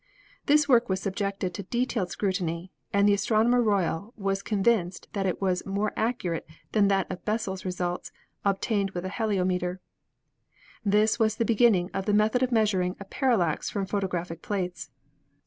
This 0.47 0.67
work 0.67 0.89
was 0.89 0.99
subjected 0.99 1.53
to 1.53 1.61
detailed 1.61 2.09
scrutiny, 2.09 2.71
and 2.91 3.07
the 3.07 3.13
Astronomer 3.13 3.61
Royal 3.61 4.15
was 4.17 4.41
convinced 4.41 5.07
that 5.13 5.27
it 5.27 5.39
was 5.39 5.63
more 5.63 5.93
accurate 5.95 6.47
than 6.71 6.87
that 6.87 7.05
of 7.11 7.23
Bessel's 7.23 7.65
results, 7.65 8.11
ob 8.43 8.59
tained 8.61 8.95
with 8.95 9.03
the 9.03 9.11
heliometer. 9.11 9.77
This 10.83 11.19
was 11.19 11.35
the 11.35 11.45
beginning 11.45 11.91
of 11.93 12.07
the 12.07 12.15
method 12.15 12.41
of 12.41 12.51
measuring 12.51 12.95
a 12.99 13.05
parallax 13.05 13.69
from 13.69 13.85
photographic 13.85 14.41
plates. 14.41 14.89